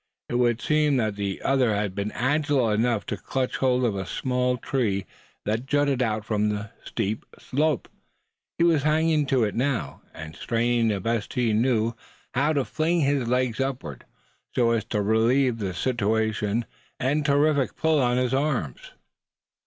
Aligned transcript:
It 0.29 0.35
would 0.39 0.61
seem 0.63 0.97
that 0.97 1.15
the 1.15 1.43
other 1.43 1.75
had 1.75 1.93
been 1.93 2.11
agile 2.13 2.71
enough 2.71 3.05
to 3.05 3.17
clutch 3.17 3.57
hold 3.57 3.85
of 3.85 3.95
a 3.95 4.07
small 4.07 4.57
tree 4.57 5.05
that 5.45 5.67
jutted 5.67 6.01
out 6.01 6.25
from 6.25 6.49
the 6.49 6.71
steep 6.83 7.23
slope. 7.37 7.87
He 8.57 8.63
was 8.63 8.81
hanging 8.81 9.27
to 9.27 9.43
it 9.43 9.53
now, 9.53 10.01
and 10.15 10.35
straining 10.35 10.87
the 10.87 10.99
best 10.99 11.33
he 11.35 11.53
knew 11.53 11.93
how 12.33 12.51
to 12.53 12.65
fling 12.65 13.01
his 13.01 13.27
legs 13.27 13.59
upward, 13.59 14.05
so 14.55 14.71
as 14.71 14.85
to 14.85 15.03
relieve 15.03 15.59
the 15.59 15.71
situation, 15.75 16.65
and 16.99 17.23
the 17.23 17.33
terrific 17.33 17.75
pull 17.75 18.01
on 18.01 18.17
his 18.17 18.33
arms. 18.33 18.93